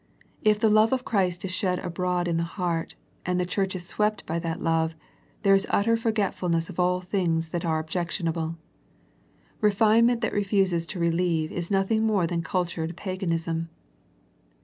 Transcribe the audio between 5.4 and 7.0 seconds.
there is utter forgetfulness of